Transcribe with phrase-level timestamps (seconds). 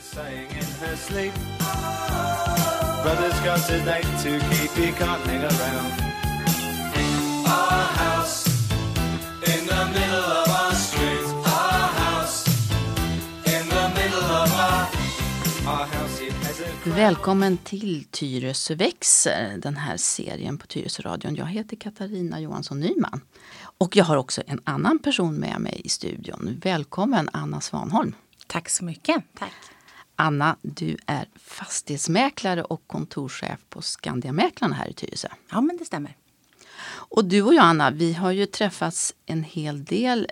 [0.00, 1.32] saying in her sleep.
[3.02, 5.92] Brother's got a date to keep, he can't hang around.
[7.46, 8.46] Our house
[9.46, 11.26] in the middle of our street.
[11.46, 12.46] Our house
[13.46, 14.88] in the middle of our,
[15.66, 16.20] our house.
[16.20, 21.34] It has a Välkommen till Tyresö växer, den här serien på Tyresö-radion.
[21.34, 23.20] Jag heter Katarina Johansson Nyman.
[23.78, 26.60] Och jag har också en annan person med mig i studion.
[26.62, 28.14] Välkommen Anna Svanholm.
[28.46, 29.24] Tack så mycket.
[29.38, 29.52] Tack.
[30.20, 35.28] Anna, du är fastighetsmäklare och kontorschef på Skandiamäklarna här i Tyresö.
[35.50, 36.16] Ja, men det stämmer.
[36.90, 40.26] Och du och jag Anna, vi har ju träffats en hel del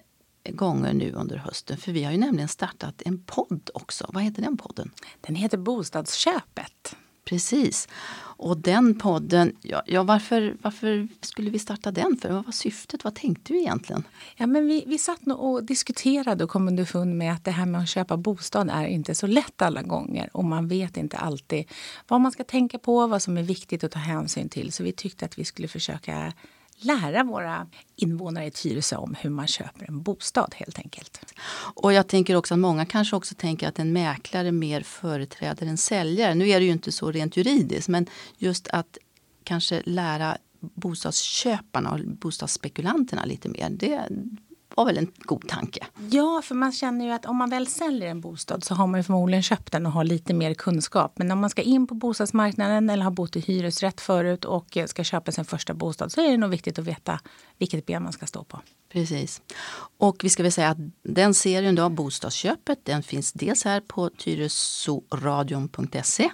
[0.49, 1.77] gånger nu under hösten.
[1.77, 4.11] För vi har ju nämligen startat en podd också.
[4.13, 4.91] Vad heter den podden?
[5.21, 6.97] Den heter Bostadsköpet.
[7.27, 7.89] Precis.
[8.39, 12.17] Och den podden, ja, ja, varför, varför skulle vi starta den?
[12.17, 12.31] för?
[12.31, 13.05] Vad var syftet?
[13.05, 14.05] Vad tänkte du egentligen?
[14.37, 17.67] Ja, men vi, vi satt nog och diskuterade och kom underfund med att det här
[17.67, 20.31] med att köpa bostad är inte så lätt alla gånger.
[20.33, 21.65] Och man vet inte alltid
[22.09, 24.73] vad man ska tänka på, vad som är viktigt att ta hänsyn till.
[24.73, 26.33] Så vi tyckte att vi skulle försöka
[26.77, 31.21] lära våra invånare i Tyresö om hur man köper en bostad helt enkelt.
[31.75, 35.79] Och jag tänker också att många kanske också tänker att en mäklare mer företräder en
[35.79, 36.35] säljare.
[36.35, 38.07] Nu är det ju inte så rent juridiskt, men
[38.39, 38.99] just att
[39.45, 43.71] kanske lära bostadsköparna och bostadsspekulanterna lite mer.
[43.71, 44.09] Det
[44.75, 45.87] var väl en god tanke.
[46.11, 49.01] Ja, för man känner ju att om man väl säljer en bostad så har man
[49.01, 51.19] ju förmodligen köpt den och har lite mer kunskap.
[51.19, 55.05] Men om man ska in på bostadsmarknaden eller har bott i hyresrätt förut och ska
[55.05, 57.21] köpa sin första bostad så är det nog viktigt att veta
[57.59, 58.61] vilket ben man ska stå på.
[58.93, 59.43] Precis.
[59.99, 64.11] Och vi ska väl säga att den serien då, Bostadsköpet, den finns dels här på
[64.11, 66.31] tyresoradion.se Eh,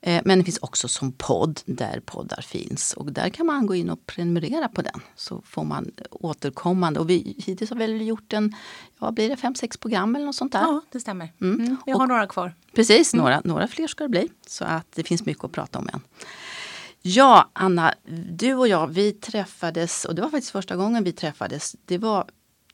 [0.00, 2.92] Men den finns också som podd där poddar finns.
[2.92, 5.00] Och där kan man gå in och prenumerera på den.
[5.16, 7.00] Så får man återkommande.
[7.00, 8.54] Och vi hittills har väl gjort en,
[9.00, 10.60] ja blir det fem, sex program eller något sånt där?
[10.60, 11.32] Ja, det stämmer.
[11.40, 11.60] Mm.
[11.60, 11.76] Mm.
[11.86, 12.54] Vi har Och- några kvar.
[12.74, 14.28] Precis, några, några fler ska det bli.
[14.46, 16.00] Så att det finns mycket att prata om än.
[17.02, 17.94] Ja, Anna,
[18.30, 21.76] du och jag, vi träffades och det var faktiskt första gången vi träffades.
[21.84, 22.24] Det var,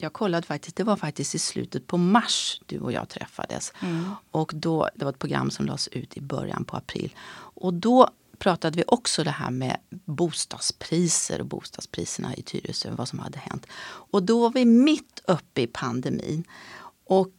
[0.05, 3.73] jag kollade faktiskt, det var faktiskt i slutet på mars du och jag träffades.
[4.31, 7.15] Och då, det var ett program som lades ut i början på april.
[7.37, 13.19] Och då pratade vi också det här med bostadspriser och bostadspriserna i Tyresö, vad som
[13.19, 13.67] hade hänt.
[14.13, 16.45] Och då var vi mitt uppe i pandemin.
[17.07, 17.33] Och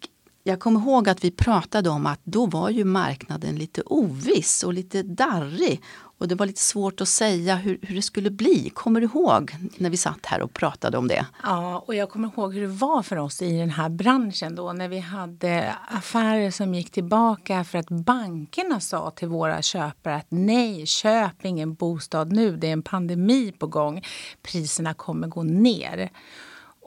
[0.43, 4.73] jag kommer ihåg att vi pratade om att då var ju marknaden lite oviss och
[4.73, 5.81] lite darrig.
[6.17, 8.69] Och det var lite svårt att säga hur, hur det skulle bli.
[8.69, 11.25] Kommer du ihåg när vi satt här och pratade om det?
[11.43, 14.73] Ja, och jag kommer ihåg hur det var för oss i den här branschen då
[14.73, 20.27] när vi hade affärer som gick tillbaka för att bankerna sa till våra köpare att
[20.29, 24.05] nej, köp ingen bostad nu, det är en pandemi på gång,
[24.41, 26.09] priserna kommer gå ner.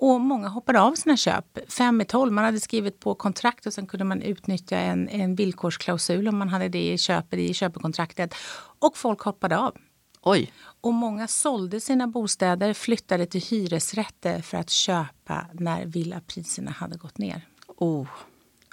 [0.00, 1.58] Och många hoppade av sina köp.
[1.72, 2.32] Fem i tolv.
[2.32, 6.48] Man hade skrivit på kontrakt och sen kunde man utnyttja en, en villkorsklausul om man
[6.48, 8.34] hade det i, köpet, i köpekontraktet.
[8.78, 9.76] Och folk hoppade av.
[10.22, 16.96] Oj, Och många sålde sina bostäder, flyttade till hyresrätter för att köpa när villapriserna hade
[16.96, 17.48] gått ner.
[17.66, 18.06] oh.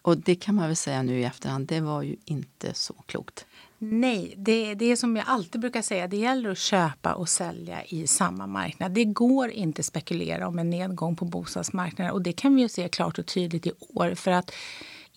[0.02, 3.46] och det kan man väl säga nu i efterhand, det var ju inte så klokt.
[3.78, 7.84] Nej, det, det är som jag alltid brukar säga, det gäller att köpa och sälja
[7.86, 8.92] i samma marknad.
[8.92, 12.70] Det går inte att spekulera om en nedgång på bostadsmarknaden och det kan vi ju
[12.70, 14.52] se klart och tydligt i år för att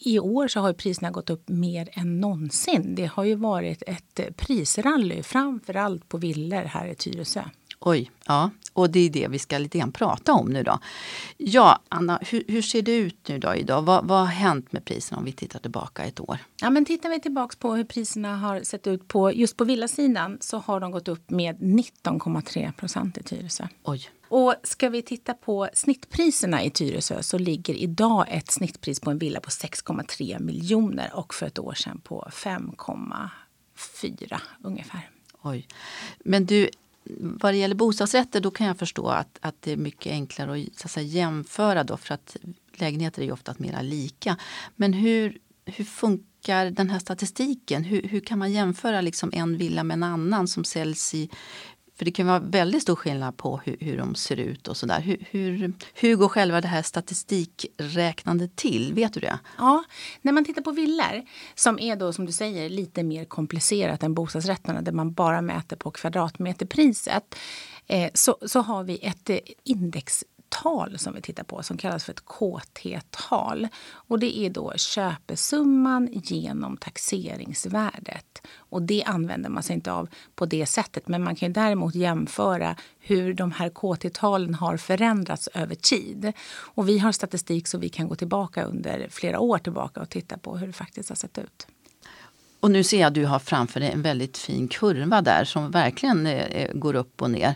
[0.01, 2.95] i år så har ju priserna gått upp mer än någonsin.
[2.95, 7.43] Det har ju varit ett prisrally, framför allt på villor här i Tyresö.
[7.81, 8.51] Oj, ja.
[8.73, 10.79] Och det är det vi ska lite grann prata om nu då.
[11.37, 13.83] Ja, Anna, hur, hur ser det ut nu då idag?
[13.83, 16.39] Vad, vad har hänt med priserna om vi tittar tillbaka ett år?
[16.61, 20.39] Ja, men tittar vi tillbaka på hur priserna har sett ut på just på villasidan
[20.41, 23.67] så har de gått upp med 19,3 procent i Tyresö.
[23.83, 29.11] Oj, Och ska vi titta på snittpriserna i Tyresö så ligger idag ett snittpris på
[29.11, 35.11] en villa på 6,3 miljoner och för ett år sedan på 5,4 ungefär.
[35.43, 35.67] oj.
[36.25, 36.69] Men du,
[37.19, 40.79] vad det gäller bostadsrätter då kan jag förstå att, att det är mycket enklare att,
[40.79, 42.37] så att säga, jämföra då för att
[42.73, 44.37] lägenheter är ju oftast mera lika.
[44.77, 47.85] Men hur, hur funkar den här statistiken?
[47.85, 51.31] Hur, hur kan man jämföra liksom en villa med en annan som säljs i
[51.99, 55.01] för det kan vara väldigt stor skillnad på hur, hur de ser ut och sådär.
[55.01, 58.95] Hur, hur, hur går själva det här statistikräknandet till?
[58.95, 59.39] Vet du det?
[59.59, 59.85] Ja,
[60.23, 61.23] när man tittar på villor
[61.55, 65.77] som är då som du säger lite mer komplicerat än bostadsrätterna där man bara mäter
[65.77, 67.35] på kvadratmeterpriset
[67.87, 72.05] eh, så, så har vi ett eh, index tal som vi tittar på som kallas
[72.05, 73.69] för ett KT-tal.
[73.91, 78.43] Och det är då köpesumman genom taxeringsvärdet.
[78.57, 81.09] Och det använder man sig inte av på det sättet.
[81.09, 86.33] Men man kan däremot jämföra hur de här KT-talen har förändrats över tid.
[86.49, 90.39] Och vi har statistik så vi kan gå tillbaka under flera år tillbaka och titta
[90.39, 91.67] på hur det faktiskt har sett ut.
[92.61, 95.71] Och nu ser jag att du har framför dig en väldigt fin kurva där som
[95.71, 97.55] verkligen eh, eh går upp och ner.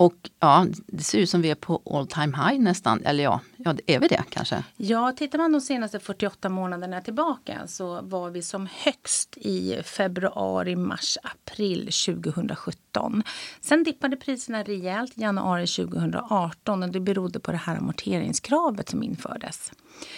[0.00, 3.02] Och ja, det ser ut som vi är på all time high nästan.
[3.04, 4.64] Eller ja, ja är vi det kanske?
[4.76, 10.76] Ja, tittar man de senaste 48 månaderna tillbaka så var vi som högst i februari,
[10.76, 13.22] mars, april 2017.
[13.60, 19.02] Sen dippade priserna rejält i januari 2018 och det berodde på det här amorteringskravet som
[19.02, 19.72] infördes.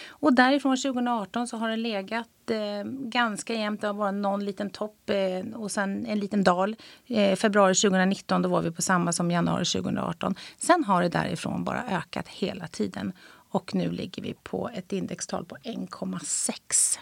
[0.08, 3.80] Och därifrån 2018 så har det legat eh, ganska jämnt.
[3.80, 6.76] Det har varit någon liten topp eh, och sen en liten dal.
[7.06, 10.34] Eh, februari 2019 då var vi på samma som januari 2018.
[10.58, 13.12] Sen har det därifrån bara ökat hela tiden.
[13.52, 16.98] Och nu ligger vi på ett indextal på 1,6.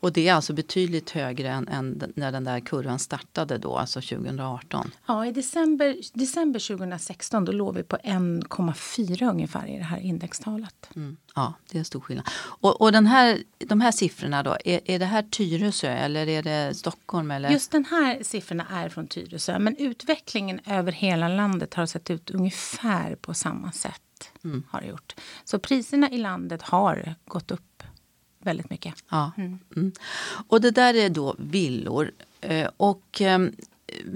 [0.00, 4.00] Och det är alltså betydligt högre än, än, när den där kurvan startade då, alltså
[4.00, 4.90] 2018?
[5.06, 10.90] Ja, i december, december 2016 då låg vi på 1,4 ungefär i det här indextalet.
[10.96, 11.16] Mm.
[11.34, 12.28] Ja, det är en stor skillnad.
[12.36, 16.42] Och, och den här, de här siffrorna då, är, är det här Tyresö eller är
[16.42, 17.30] det Stockholm?
[17.30, 17.50] Eller?
[17.50, 22.30] Just den här siffrorna är från Tyresö, men utvecklingen över hela landet har sett ut
[22.30, 24.02] ungefär på samma sätt.
[24.44, 24.62] Mm.
[24.68, 25.14] har det gjort.
[25.44, 27.82] Så priserna i landet har gått upp
[28.38, 28.94] väldigt mycket.
[29.10, 29.32] Ja.
[29.36, 29.58] Mm.
[29.76, 29.92] Mm.
[30.48, 32.10] Och det där är då villor.
[32.40, 33.52] Eh, och ehm,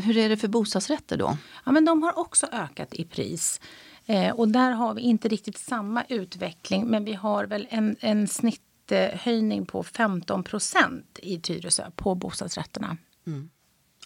[0.02, 1.36] hur är det för bostadsrätter då?
[1.64, 3.60] Ja, men de har också ökat i pris.
[4.06, 8.28] Eh, och där har vi inte riktigt samma utveckling men vi har väl en, en
[8.28, 12.96] snitthöjning på 15 procent i Tyresö på bostadsrätterna.
[13.26, 13.50] Mm.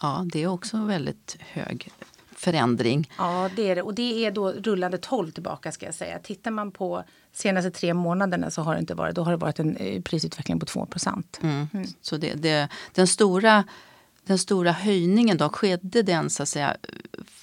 [0.02, 1.90] Ja, det är också väldigt hög
[2.38, 3.10] förändring.
[3.18, 3.82] Ja, det är det.
[3.82, 6.18] Och det är då rullande 12 tillbaka ska jag säga.
[6.18, 9.58] Tittar man på senaste tre månaderna så har det inte varit, då har det varit
[9.58, 11.38] en eh, prisutveckling på 2 procent.
[11.42, 11.68] Mm.
[11.72, 11.86] Mm.
[12.00, 13.64] Så det, det, den, stora,
[14.24, 16.76] den stora höjningen då, skedde den så att säga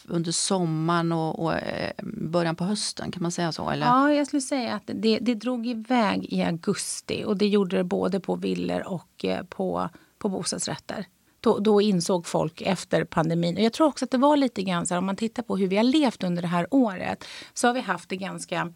[0.08, 3.12] under sommaren och, och eh, början på hösten?
[3.12, 3.70] Kan man säga så?
[3.70, 3.86] Eller?
[3.86, 7.84] Ja, jag skulle säga att det, det drog iväg i augusti och det gjorde det
[7.84, 11.06] både på villor och eh, på, på bostadsrätter.
[11.46, 13.58] Då, då, insåg folk efter pandemin.
[13.58, 15.58] Och jag tror också att det var lite grann så här, om man tittar på
[15.58, 18.74] hur vi har levt under det här året så har vi haft det ganska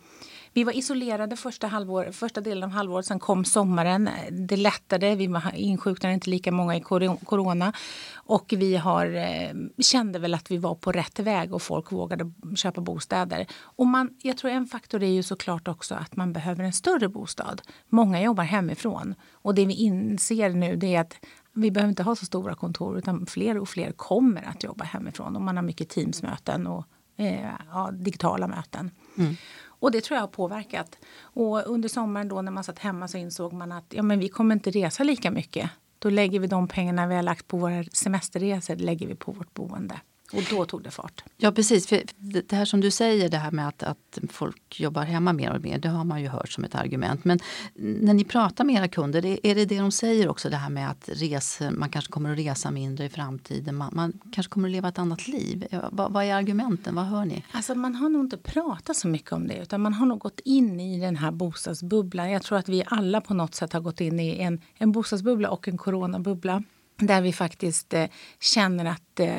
[0.53, 3.05] vi var isolerade första, halvår, första delen av halvåret.
[3.05, 4.09] Sen kom sommaren.
[4.31, 5.15] Det lättade.
[5.15, 6.81] Vi insjuknade inte lika många i
[7.25, 7.73] corona.
[8.15, 12.31] Och vi har, eh, kände väl att vi var på rätt väg och folk vågade
[12.55, 13.47] köpa bostäder.
[13.61, 17.09] Och man, jag tror en faktor är ju såklart också att man behöver en större
[17.09, 17.61] bostad.
[17.89, 19.15] Många jobbar hemifrån.
[19.31, 21.15] Och det vi inser nu det är att
[21.53, 25.35] vi behöver inte ha så stora kontor utan fler och fler kommer att jobba hemifrån.
[25.35, 26.85] Och man har mycket Teamsmöten och
[27.17, 28.91] eh, ja, digitala möten.
[29.17, 29.35] Mm.
[29.63, 30.97] Och det tror jag har påverkat.
[31.19, 34.29] Och under sommaren då när man satt hemma så insåg man att ja, men vi
[34.29, 35.69] kommer inte resa lika mycket.
[35.99, 39.53] Då lägger vi de pengarna vi har lagt på våra semesterresor lägger vi på vårt
[39.53, 39.99] boende.
[40.33, 41.23] Och då tog det fart.
[41.37, 45.03] Ja precis, för det här som du säger det här med att, att folk jobbar
[45.03, 47.25] hemma mer och mer, det har man ju hört som ett argument.
[47.25, 47.39] Men
[47.75, 50.89] när ni pratar med era kunder, är det det de säger också det här med
[50.89, 54.71] att resa, man kanske kommer att resa mindre i framtiden, man, man kanske kommer att
[54.71, 55.67] leva ett annat liv?
[55.91, 57.43] Vad, vad, är argumenten, vad hör ni?
[57.51, 60.39] Alltså man har nog inte pratat så mycket om det utan man har nog gått
[60.39, 62.31] in i den här bostadsbubblan.
[62.31, 65.49] Jag tror att vi alla på något sätt har gått in i en, en bostadsbubbla
[65.49, 66.63] och en coronabubbla
[66.97, 68.05] där vi faktiskt eh,
[68.39, 69.29] känner att eh,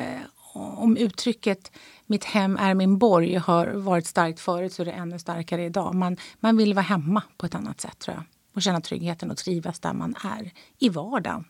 [0.53, 1.71] om uttrycket
[2.05, 5.95] mitt hem är min borg har varit starkt förut så är det ännu starkare idag.
[5.95, 8.23] Man, man vill vara hemma på ett annat sätt tror jag.
[8.55, 11.45] Och känna tryggheten och trivas där man är i vardagen.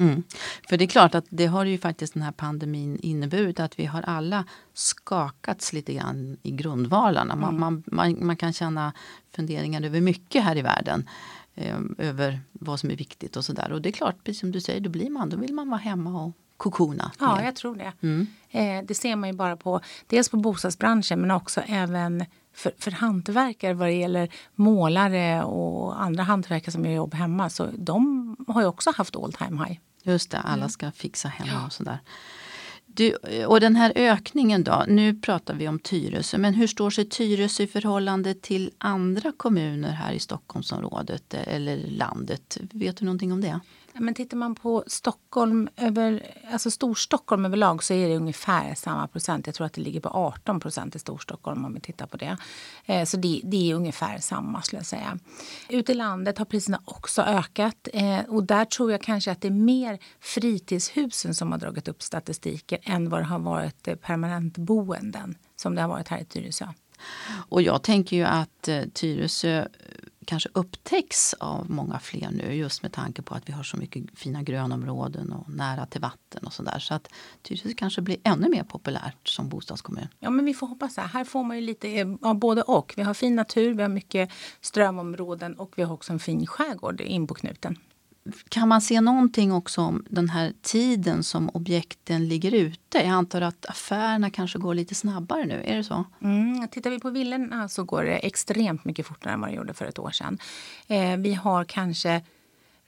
[0.00, 0.22] Mm.
[0.68, 3.86] För det är klart att det har ju faktiskt den här pandemin inneburit att vi
[3.86, 7.36] har alla skakats lite grann i grundvalarna.
[7.36, 7.60] Man, mm.
[7.60, 8.92] man, man, man, kan känna
[9.36, 11.08] funderingar över mycket här i världen.
[11.54, 13.72] Eh, över vad som är viktigt och sådär.
[13.72, 15.80] Och det är klart, precis som du säger, då blir man, då vill man vara
[15.80, 17.12] hemma och kokona.
[17.20, 17.92] Ja, jag tror det.
[18.02, 18.26] Mm.
[18.50, 22.24] Eh, det ser man ju bara på dels på bostadsbranschen men också även
[22.54, 27.50] för, för hantverkare vad det gäller målare och andra hantverkare som gör jobb hemma.
[27.50, 29.78] Så de har ju också haft all time high.
[30.02, 31.98] Just det, alla ska fixa hemma och sådär.
[32.86, 33.14] Du,
[33.46, 37.62] och den här ökningen då, nu pratar vi om Tyresö, men hur står sig Tyresö
[37.62, 42.58] i förhållande till andra kommuner här i Stockholmsområdet eller landet?
[42.60, 43.60] Vet du någonting om det?
[43.98, 49.46] Men tittar man på Stockholm, över, alltså Storstockholm överlag så är det ungefär samma procent.
[49.46, 52.36] Jag tror att det ligger på 18 procent i Storstockholm om vi tittar på det.
[52.84, 55.18] Eh, så det, det, är ungefär samma skulle jag säga.
[55.68, 59.48] Ute i landet har priserna också ökat eh, och där tror jag kanske att det
[59.48, 65.34] är mer fritidshusen som har dragit upp statistiken än vad det har varit eh, permanentboenden
[65.56, 66.66] som det har varit här i Tyresö.
[67.48, 69.66] Och jag tänker ju att Tyresö
[70.28, 74.04] kanske upptäcks av många fler nu just med tanke på att vi har så mycket
[74.14, 76.78] fina grönområden och nära till vatten och sådär.
[76.78, 77.08] Så att
[77.42, 80.08] Tyresö kanske blir ännu mer populärt som bostadskommun.
[80.18, 81.00] Ja, men vi får hoppas det.
[81.02, 82.94] Här får man ju lite eh, av både och.
[82.96, 84.30] Vi har fin natur, vi har mycket
[84.60, 87.78] strömområden och vi har också en fin skärgård inpå knuten.
[88.48, 92.98] Kan man se någonting också om den här tiden som objekten ligger ute?
[92.98, 96.04] Jag antar att affärerna kanske går lite snabbare nu, är det så?
[96.22, 99.74] Mm, tittar vi på villorna så går det extremt mycket fortare än vad det gjorde
[99.74, 100.38] för ett år sedan.
[100.86, 102.22] Eh, vi har kanske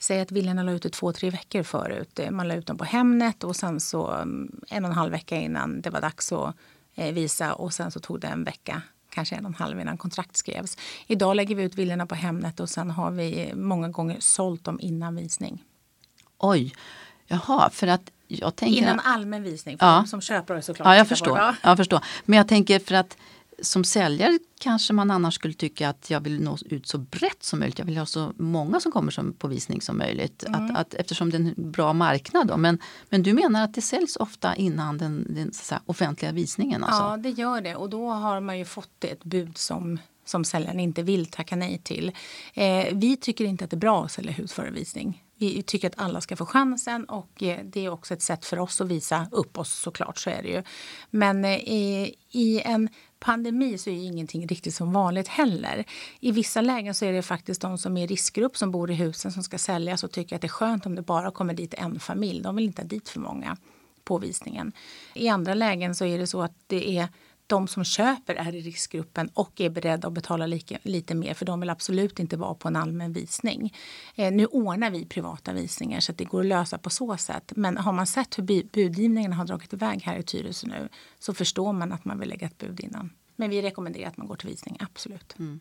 [0.03, 2.19] Säg att villorna la ut det två, tre veckor förut.
[2.19, 5.13] Eh, man la ut dem på Hemnet och sen så mm, en och en halv
[5.13, 6.55] vecka innan det var dags att
[6.95, 9.99] eh, visa och sen så tog det en vecka kanske en och en halv innan
[9.99, 10.77] kontrakt skrevs.
[11.07, 14.79] Idag lägger vi ut villorna på Hemnet och sen har vi många gånger sålt dem
[14.81, 15.65] innan visning.
[16.39, 16.75] Oj,
[17.27, 18.83] jaha, för att jag tänker...
[18.83, 19.93] Innan allmän visning, för Ja.
[19.93, 20.87] de som köper såklart.
[20.87, 21.37] Ja, jag förstår.
[21.37, 21.57] det.
[21.63, 22.01] jag förstår.
[22.25, 23.17] Men jag tänker för att
[23.63, 27.59] som säljare kanske man annars skulle tycka att jag vill nå ut så brett som
[27.59, 27.79] möjligt.
[27.79, 30.45] Jag vill ha så många som kommer som, på visning som möjligt.
[30.47, 30.65] Mm.
[30.65, 32.47] Att, att, eftersom det är en bra marknad.
[32.47, 32.57] Då.
[32.57, 36.85] Men, men du menar att det säljs ofta innan den, den säga, offentliga visningen?
[36.85, 37.03] Alltså.
[37.03, 37.77] Ja, det gör det.
[37.77, 41.81] Och då har man ju fått ett bud som, som säljaren inte vill tacka nej
[41.85, 42.13] till.
[42.55, 45.25] Eh, vi tycker inte att det är bra att sälja hus före visning.
[45.41, 48.59] Vi tycker att alla ska få chansen och eh, det är också ett sätt för
[48.59, 50.63] oss att visa upp oss såklart, så är det ju.
[51.11, 52.89] Men eh, i, i en
[53.21, 55.85] pandemi så är ju ingenting riktigt som vanligt heller.
[56.21, 58.95] I vissa lägen så är det faktiskt de som är i riskgrupp som bor i
[58.95, 61.75] husen som ska säljas och tycker att det är skönt om det bara kommer dit
[61.75, 62.43] en familj.
[62.43, 63.57] De vill inte ha dit för många
[64.05, 64.73] på visningen.
[65.15, 67.09] I andra lägen så är det så att det är
[67.51, 71.47] de som köper är i riskgruppen och är beredda att betala lika, lite mer för
[71.47, 73.75] de vill absolut inte vara på en allmän visning.
[74.15, 77.53] Eh, nu ordnar vi privata visningar så att det går att lösa på så sätt.
[77.57, 78.43] Men har man sett hur
[78.73, 80.89] budgivningen har dragit iväg här i Tyresö nu
[81.19, 83.11] så förstår man att man vill lägga ett bud innan.
[83.37, 85.39] Men vi rekommenderar att man går till visning, absolut.
[85.39, 85.61] Mm.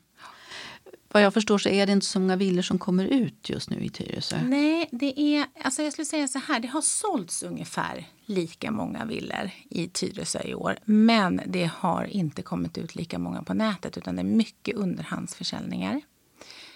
[1.11, 3.79] Vad jag förstår så är det inte så många villor som kommer ut just nu
[3.79, 4.41] i Tyresö.
[4.43, 9.05] Nej, det är, alltså jag skulle säga så här, det har sålts ungefär lika många
[9.05, 10.77] villor i Tyresö i år.
[10.85, 16.01] Men det har inte kommit ut lika många på nätet utan det är mycket underhandsförsäljningar.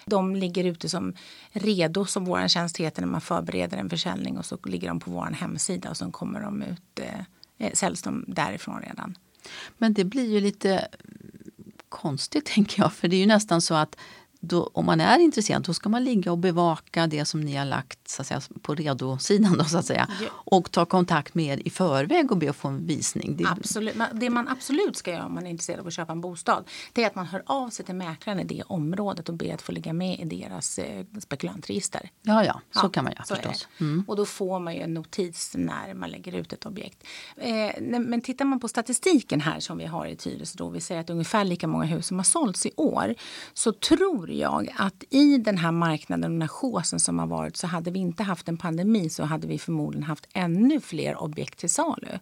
[0.06, 1.14] De ligger ute som
[1.52, 5.10] redo, som vår tjänst heter, när man förbereder en försäljning och så ligger de på
[5.10, 7.00] vår hemsida och så kommer de ut,
[7.58, 9.18] eh, säljs de därifrån redan.
[9.78, 10.88] Men det blir ju lite
[12.04, 12.92] konstigt tänker jag.
[12.92, 13.96] För det är ju nästan så att
[14.44, 17.64] då, om man är intresserad då ska man ligga och bevaka det som ni har
[17.64, 20.08] lagt så att säga, på redosidan då, så att säga.
[20.20, 20.28] Ja.
[20.32, 23.36] Och ta kontakt med er i förväg och be att få en visning.
[23.36, 23.94] Det, Absolut.
[24.12, 27.02] Det man absolut ska göra om man är intresserad av att köpa en bostad det
[27.02, 29.72] är att man hör av sig till mäklaren i det området och ber att få
[29.72, 32.10] ligga med i deras eh, spekulantregister.
[32.22, 33.68] Ja, ja, så Ja, kan man göra förstås.
[33.78, 34.02] det.
[34.06, 37.04] Och då får man ju en notis när man lägger ut ett objekt.
[37.36, 41.00] Eh, men tittar man på statistiken här som vi har i Tyresö då vi säger
[41.00, 43.14] att ungefär lika många hus som har sålts i år
[43.54, 47.56] så tror jag att i den här marknaden och den här chausen som har varit
[47.56, 51.58] så hade vi inte haft en pandemi så hade vi förmodligen haft ännu fler objekt
[51.58, 52.18] till salu.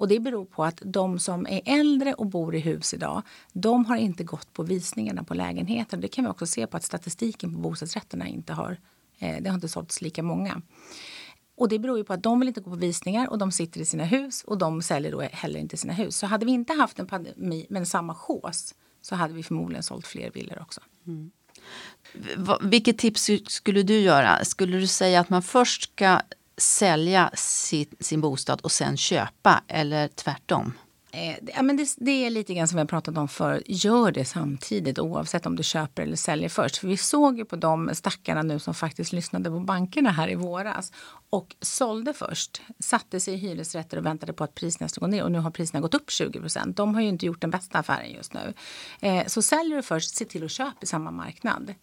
[0.00, 3.84] Och det beror på att de som är äldre och bor i hus idag, de
[3.84, 5.96] har inte gått på visningarna på lägenheter.
[5.96, 8.76] Det kan vi också se på att statistiken på bostadsrätterna inte har,
[9.18, 10.62] eh, det har inte sålts lika många.
[11.56, 13.80] Och det beror ju på att de vill inte gå på visningar och de sitter
[13.80, 16.16] i sina hus och de säljer då heller inte sina hus.
[16.16, 20.06] Så hade vi inte haft en pandemi men samma chås så hade vi förmodligen sålt
[20.06, 20.80] fler villor också.
[21.06, 21.30] Mm.
[22.60, 24.44] Vilket tips skulle du göra?
[24.44, 26.20] Skulle du säga att man först ska
[26.56, 30.72] sälja sin, sin bostad och sen köpa eller tvärtom?
[31.12, 33.62] Eh, det- ja, men det, det är lite grann som vi har pratat om för
[33.66, 36.76] Gör det samtidigt oavsett om du köper eller säljer först.
[36.76, 40.34] För vi såg ju på de stackarna nu som faktiskt lyssnade på bankerna här i
[40.34, 40.92] våras
[41.30, 45.22] och sålde först, satte sig i hyresrätter och väntade på att priserna skulle gå ner
[45.24, 46.76] och nu har priserna gått upp 20 procent.
[46.76, 48.54] De har ju inte gjort den bästa affären just nu.
[49.00, 51.74] Eh, så säljer du först, se till att köpa i samma marknad.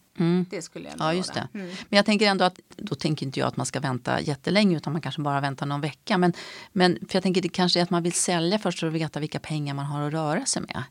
[0.50, 1.48] Det skulle jag Ja, just det.
[1.52, 4.94] Men jag tänker ändå att då tänker inte jag att man ska vänta jättelänge utan
[4.94, 6.18] man kanske bara väntar någon vecka.
[6.18, 6.34] Men,
[6.74, 9.20] men för jag tänker det kanske är att man vill sälja först för att veta
[9.20, 10.84] vilka pengar man har att röra sig med.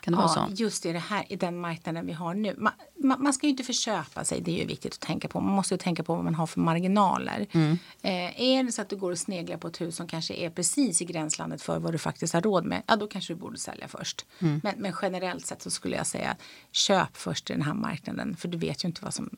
[0.00, 0.62] Kan det vara Ja, så?
[0.62, 2.54] just i, det här, i den marknaden vi har nu.
[2.58, 2.72] Man,
[3.04, 5.40] man, man ska ju inte förköpa sig, det är ju viktigt att tänka på.
[5.40, 7.46] Man måste ju tänka på vad man har för marginaler.
[7.52, 7.78] Mm.
[8.02, 10.50] Eh, är det så att du går och sneglar på ett hus som kanske är
[10.50, 13.58] precis i gränslandet för vad du faktiskt har råd med, ja då kanske du borde
[13.58, 14.26] sälja först.
[14.38, 14.60] Mm.
[14.64, 16.36] Men, men generellt sett så skulle jag säga
[16.72, 19.30] köp först i den här marknaden för du vet ju inte vad som,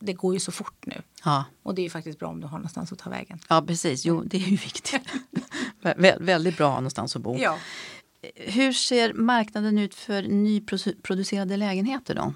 [0.00, 1.02] det går ju så fort nu.
[1.24, 1.44] Ja.
[1.62, 3.38] Och det är ju faktiskt bra om du har någonstans att ta vägen.
[3.48, 4.04] ja, precis.
[4.04, 5.04] Jo, det är ju viktigt.
[5.82, 7.36] Vä- väldigt bra någonstans att bo.
[7.38, 7.58] Ja.
[8.34, 12.32] Hur ser marknaden ut för nyproducerade lägenheter då?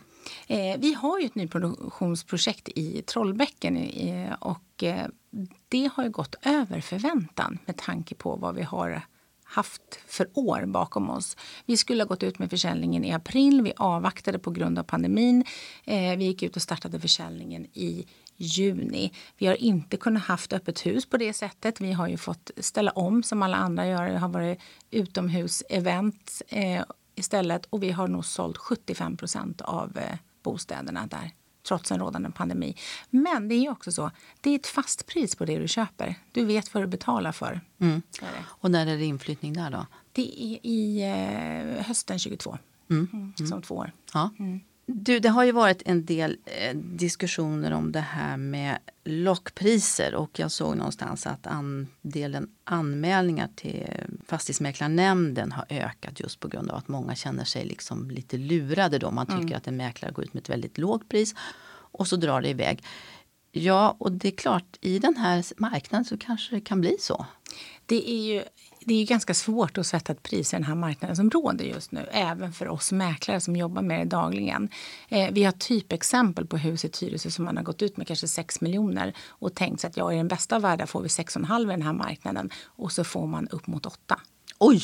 [0.47, 5.07] Eh, vi har ju ett nyproduktionsprojekt i Trollbäcken eh, och eh,
[5.69, 9.03] det har ju gått över förväntan med tanke på vad vi har
[9.45, 11.37] haft för år bakom oss.
[11.67, 13.63] Vi skulle ha gått ut med försäljningen i april.
[13.63, 15.45] Vi avvaktade på grund av pandemin.
[15.85, 18.07] Eh, vi gick ut och startade försäljningen i
[18.43, 19.13] juni.
[19.39, 21.81] Vi har inte kunnat haft öppet hus på det sättet.
[21.81, 24.09] Vi har ju fått ställa om som alla andra gör.
[24.09, 24.59] Det har varit
[24.91, 26.85] utomhus-event eh,
[27.15, 31.31] istället och vi har nog sålt 75 procent av eh, bostäderna där
[31.69, 32.77] trots en rådande pandemi.
[33.11, 36.15] Men det är också så, det är ett fast pris på det du köper.
[36.33, 37.61] Du vet vad du betalar för.
[37.79, 38.03] Mm.
[38.45, 39.87] Och när är det inflyttning där då?
[40.13, 42.59] Det är i eh, hösten 22,
[42.91, 43.09] mm.
[43.13, 43.93] Mm, som två år.
[44.15, 44.31] Ja.
[44.87, 50.39] Du, det har ju varit en del eh, diskussioner om det här med lockpriser och
[50.39, 53.87] jag såg någonstans att andelen anmälningar till
[54.27, 59.11] Fastighetsmäklarnämnden har ökat just på grund av att många känner sig liksom lite lurade då.
[59.11, 59.57] Man tycker Mm.
[59.57, 61.35] att en mäklare går ut med ett väldigt lågt pris
[61.73, 62.85] och så drar det iväg.
[63.53, 67.27] Ja, och det är klart, i den här marknaden så kanske det kan bli så.
[67.87, 68.43] Det är ju
[68.87, 71.65] det är ju ganska svårt att sätta ett pris i den här marknaden som råder
[71.65, 72.09] just nu.
[72.13, 74.69] Även för oss mäklare som jobbar med det dagligen.
[75.09, 78.29] Eh, vi har typexempel på hus i Tyresö som man har gått ut med kanske
[78.29, 81.63] 6 miljoner och tänkt sig att ja, i den bästa av världar får vi 6,5
[81.63, 84.21] i den här marknaden och så får man upp mot 8.
[84.59, 84.83] Oj!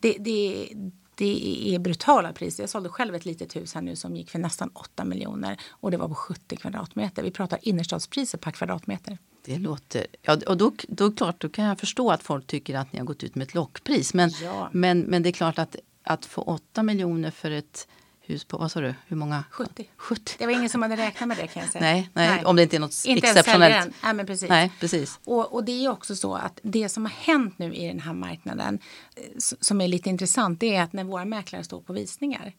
[0.00, 0.68] Det, det,
[1.14, 2.62] det är brutala priser.
[2.62, 5.90] Jag sålde själv ett litet hus här nu som gick för nästan 8 miljoner och
[5.90, 7.22] det var på 70 kvadratmeter.
[7.22, 9.18] Vi pratar innerstadspriser per kvadratmeter.
[9.48, 10.06] Det låter...
[10.22, 13.06] Ja, och då, då, klart, då kan jag förstå att folk tycker att ni har
[13.06, 14.14] gått ut med ett lockpris.
[14.14, 14.68] Men, Ja.
[14.72, 17.88] men, men det är klart att, att få 8 miljoner för ett
[18.20, 19.44] hus på, vad sa du, hur många?
[19.50, 19.90] 70.
[19.96, 20.34] 70.
[20.38, 21.80] Det var ingen som hade räknat med det kan jag säga.
[21.84, 23.62] Nej, nej, om det inte är något Inte exceptionellt.
[23.72, 23.92] säljaren.
[24.02, 24.48] Nej, men precis.
[24.48, 25.18] Nej, precis.
[25.24, 28.12] Och, och det är också så att det som har hänt nu i den här
[28.12, 28.78] marknaden
[29.16, 32.52] eh, som är lite intressant det är att när våra mäklare står på visningar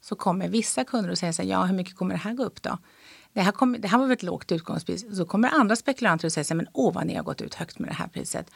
[0.00, 2.44] så kommer vissa kunder och säger så här, ja hur mycket kommer det här gå
[2.44, 2.78] upp då?
[3.36, 5.16] Det här, kommer, det här var ett lågt utgångspris.
[5.16, 7.54] Så kommer andra spekulanter och säger så här, men åh vad ni har gått ut
[7.54, 8.50] högt med det här priset.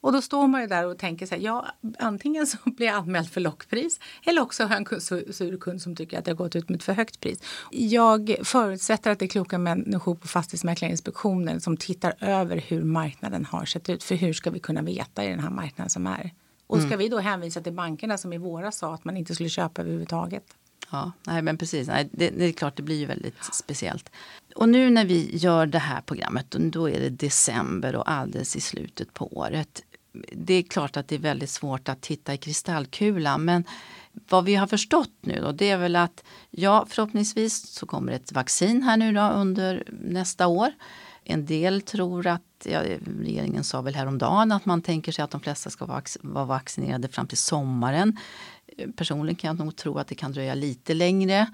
[0.00, 1.66] Och då står man ju där och tänker så här, ja
[1.98, 5.00] antingen så blir jag anmäld för lockpris eller också har jag en
[5.32, 7.42] sur kund som tycker att jag har gått ut med ett för högt pris.
[7.70, 13.64] Jag förutsätter att det är kloka människor på Fastighetsmäklarinspektionen som tittar över hur marknaden har
[13.64, 14.02] sett ut.
[14.02, 16.30] För hur ska vi kunna veta i den här marknaden som är?
[16.66, 19.48] Och ska vi då hänvisa till bankerna som i våras sa att man inte skulle
[19.48, 20.44] köpa överhuvudtaget?
[20.90, 21.88] Ja, nej men precis.
[21.88, 24.10] Nej, det, det är klart, det blir ju väldigt speciellt.
[24.54, 28.60] Och nu när vi gör det här programmet, då är det december och alldeles i
[28.60, 29.82] slutet på året.
[30.32, 33.64] Det är klart att det är väldigt svårt att titta i kristallkulan, men
[34.12, 38.32] vad vi har förstått nu då, det är väl att ja, förhoppningsvis så kommer ett
[38.32, 40.72] vaccin här nu då under nästa år.
[41.24, 42.82] En del tror att, ja,
[43.20, 45.86] regeringen sa väl häromdagen att man tänker sig att de flesta ska
[46.22, 48.16] vara vaccinerade fram till sommaren.
[48.96, 51.46] Personligen kan jag nog tro att det kan dröja lite längre.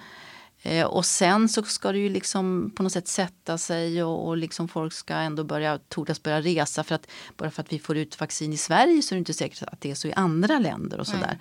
[0.63, 4.37] Eh, och sen så ska det ju liksom på något sätt sätta sig och, och
[4.37, 7.97] liksom folk ska ändå börja tordas börja resa för att bara för att vi får
[7.97, 10.59] ut vaccin i Sverige så är det inte säkert att det är så i andra
[10.59, 11.39] länder och sådär.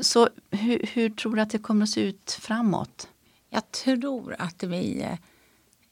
[0.00, 3.08] Så hur, hur tror du att det kommer att se ut framåt?
[3.50, 5.06] Jag tror att vi...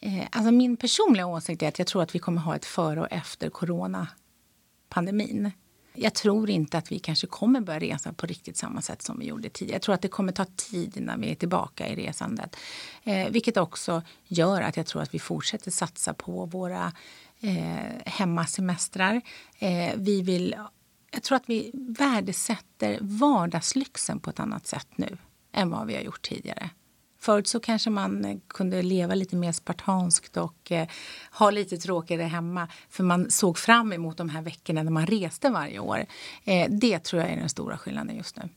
[0.00, 3.00] Eh, alltså min personliga åsikt är att jag tror att vi kommer ha ett före
[3.00, 5.50] och efter coronapandemin.
[5.94, 9.26] Jag tror inte att vi kanske kommer börja resa på riktigt samma sätt som vi
[9.26, 9.74] gjorde tidigare.
[9.74, 12.56] Jag tror att det kommer ta tid innan vi är tillbaka i resandet.
[13.04, 16.92] Eh, vilket också gör att jag tror att vi fortsätter satsa på våra
[17.40, 19.20] eh, hemmasemestrar.
[19.58, 20.56] Eh, vi vill,
[21.10, 25.18] jag tror att vi värdesätter vardagslyxen på ett annat sätt nu
[25.52, 26.70] än vad vi har gjort tidigare.
[27.20, 30.88] Förut så kanske man eh, kunde leva lite mer spartanskt och eh,
[31.32, 35.50] ha lite tråkigare hemma för man såg fram emot de här veckorna när man reste
[35.50, 36.06] varje år.
[36.44, 38.48] Eh, det tror jag är den stora skillnaden just nu.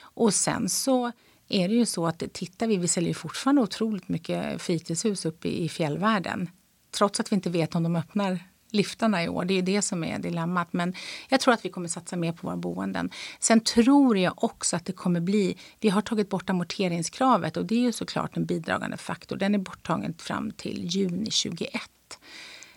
[0.00, 1.12] Och sen så
[1.48, 5.24] är det ju så att eh, tittar vi, vi säljer ju fortfarande otroligt mycket fritidshus
[5.24, 6.50] uppe i fjällvärlden.
[6.90, 9.44] Trots att vi inte vet om de öppnar liftarna i år.
[9.44, 10.72] Det är det som är dilemmat.
[10.72, 10.94] Men
[11.28, 13.10] jag tror att vi kommer satsa mer på våra boenden.
[13.38, 15.56] Sen tror jag också att det kommer bli...
[15.80, 19.36] Vi har tagit bort amorteringskravet och det är ju såklart en bidragande faktor.
[19.36, 21.72] Den är borttagen fram till juni 21.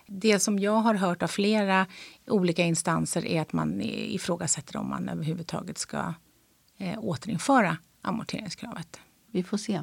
[0.06, 1.86] Det som jag har hört av flera
[2.26, 6.14] olika instanser är att man ifrågasätter om man överhuvudtaget ska
[6.78, 9.00] eh, återinföra amorteringskravet.
[9.32, 9.82] Vi får se.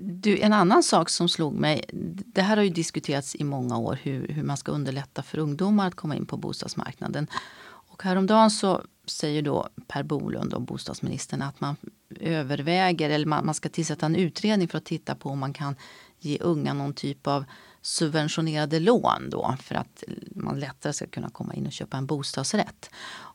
[0.00, 1.84] Du, en annan sak som slog mig,
[2.26, 5.86] det här har ju diskuterats i många år hur, hur man ska underlätta för ungdomar
[5.86, 7.26] att komma in på bostadsmarknaden.
[7.62, 11.76] Och häromdagen så säger då Per Bolund, och bostadsministern, att man
[12.20, 15.76] överväger eller man, man ska tillsätta en utredning för att titta på om man kan
[16.18, 17.44] ge unga någon typ av
[17.82, 22.90] subventionerade lån då för att man lättare ska kunna komma in och köpa en bostadsrätt.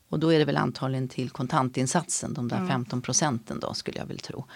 [0.08, 4.06] Och då är det väl antagligen till kontantinsatsen, de där 15 procenten då skulle jag
[4.06, 4.46] väl tro.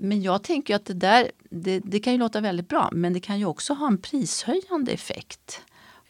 [0.00, 3.20] Men jag tänker att det där, det, det kan ju låta väldigt bra men det
[3.20, 5.60] kan ju också ha en prishöjande effekt.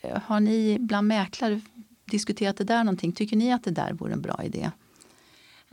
[0.01, 1.61] Eh, har ni bland mäklare
[2.05, 3.12] diskuterat det där någonting?
[3.12, 4.70] Tycker ni att det där vore en bra idé?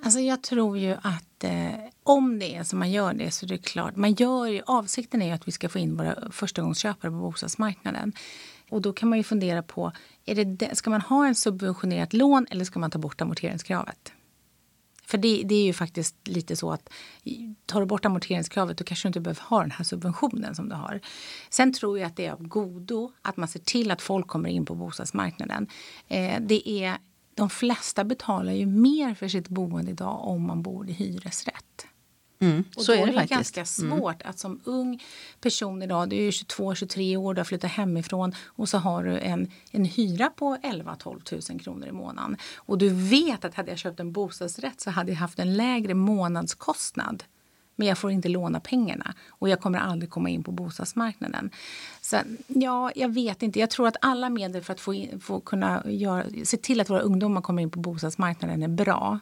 [0.04, 1.70] Alltså jag tror ju att eh,
[2.04, 3.96] om det är så man gör det så är det klart.
[3.96, 8.14] Man gör ju, avsikten är ju att vi ska få in våra förstagångsköpare på bostadsmarknaden.
[8.70, 9.92] Och då kan man ju fundera på,
[10.26, 14.14] är det, ska man ha en subventionerat lån eller ska man ta bort amorteringskravet?
[15.08, 16.90] För det, det, är ju faktiskt lite så att
[17.66, 20.76] tar du bort amorteringskravet då kanske du inte behöver ha den här subventionen som du
[20.76, 21.02] har.
[21.50, 24.50] Sen tror jag att det är av godo att man ser till att folk kommer
[24.50, 25.68] in på bostadsmarknaden.
[26.08, 26.98] Eh, det är,
[27.36, 31.65] de flesta betalar ju mer för sitt boende idag om man bor i hyresrätt.
[32.46, 33.66] Mm, och så då är det, är det ganska Mm.
[34.00, 35.04] svårt att som ung
[35.42, 39.52] person idag, du är 22-23 år, du har flyttat hemifrån och så har du en,
[39.72, 42.38] en hyra på 11-12 000 kronor i månaden.
[42.56, 45.94] Och du vet att hade jag köpt en bostadsrätt så hade jag haft en lägre
[45.94, 47.24] månadskostnad.
[47.78, 51.50] Men jag får inte låna pengarna och jag kommer aldrig komma in på bostadsmarknaden.
[52.02, 53.60] Så ja, jag vet inte.
[53.60, 56.90] Jag tror att alla medel för att få, in, få kunna göra, se till att
[56.90, 59.20] våra ungdomar kommer in på bostadsmarknaden är bra.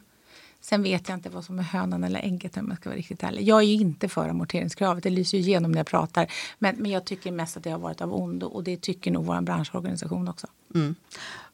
[0.64, 3.22] Sen vet jag inte vad som är hönan eller ägget om jag ska vara riktigt
[3.22, 3.42] ärlig.
[3.48, 6.32] Jag är ju inte för amorteringskravet, det lyser ju igenom när jag pratar.
[6.58, 9.24] Men, men jag tycker mest att det har varit av ondo och det tycker nog
[9.24, 10.46] vår branschorganisation också.
[10.74, 10.94] Mm.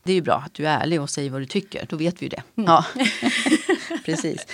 [0.02, 1.86] Det är ju bra att du är ärlig och säger vad du tycker.
[1.88, 2.42] Då vet vi ju det.
[2.54, 2.86] Ja.
[4.04, 4.46] Precis.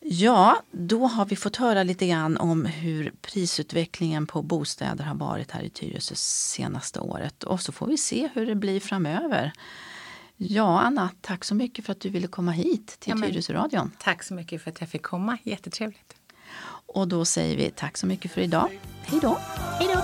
[0.00, 5.50] Ja, då har vi fått höra lite grann om hur prisutvecklingen på bostäder har varit
[5.50, 7.44] här i Tyresö senaste året.
[7.44, 9.52] Och så får vi se hur det blir framöver.
[10.36, 13.90] Ja, Anna, tack så mycket för att du ville komma hit till Ja, Tyresöradion.
[13.98, 15.38] Tack så mycket för att jag fick komma.
[15.42, 16.16] Jättetrevligt.
[16.86, 18.80] Och då säger vi tack så mycket för idag.
[19.02, 19.38] Hej då!
[19.78, 20.00] Hej då!